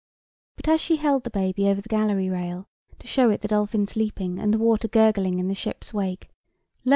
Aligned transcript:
But 0.55 0.67
as 0.67 0.81
she 0.81 0.95
held 0.95 1.23
the 1.25 1.29
baby 1.29 1.67
over 1.67 1.79
the 1.79 1.87
gallery 1.87 2.27
rail, 2.27 2.67
to 2.97 3.05
show 3.05 3.29
it 3.29 3.41
the 3.41 3.47
dolphins 3.47 3.95
leaping 3.95 4.39
and 4.39 4.51
the 4.51 4.57
water 4.57 4.87
gurgling 4.87 5.37
in 5.37 5.47
the 5.47 5.53
ship's 5.53 5.93
wake, 5.93 6.27
lo! 6.83 6.89